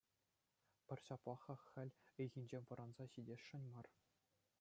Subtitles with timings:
[0.85, 1.89] Пӑр ҫаплах-ха хӗл
[2.25, 3.87] ыйхинчен вӑранса ҫитесшӗн мар.